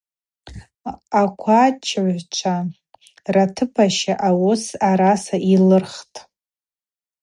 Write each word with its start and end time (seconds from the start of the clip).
Аквачыгӏвчва 1.21 2.55
ратыпаща 3.33 4.13
ауыс 4.27 4.63
араса 4.89 5.37
йлырхтӏ. 5.51 6.17